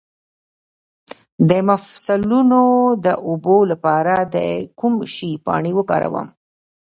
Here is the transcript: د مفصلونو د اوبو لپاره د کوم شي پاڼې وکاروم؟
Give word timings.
د 1.49 1.51
مفصلونو 1.69 2.61
د 3.05 3.07
اوبو 3.27 3.57
لپاره 3.71 4.15
د 4.35 4.35
کوم 4.79 4.93
شي 5.15 5.31
پاڼې 5.45 5.71
وکاروم؟ 5.77 6.27